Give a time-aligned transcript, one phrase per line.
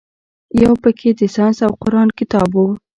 [0.63, 2.63] يو پکښې د ساينس او قران کتاب و.